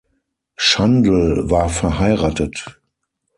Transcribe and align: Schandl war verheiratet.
Schandl 0.55 1.51
war 1.51 1.69
verheiratet. 1.69 2.81